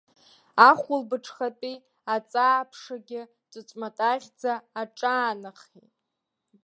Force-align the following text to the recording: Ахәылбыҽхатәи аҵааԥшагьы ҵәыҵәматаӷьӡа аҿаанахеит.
Ахәылбыҽхатәи 0.67 1.75
аҵааԥшагьы 2.15 3.21
ҵәыҵәматаӷьӡа 3.51 4.53
аҿаанахеит. 4.81 5.93